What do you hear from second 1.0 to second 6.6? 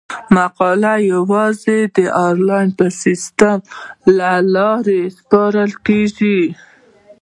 یوازې د انلاین سیستم له لارې سپارل کیږي.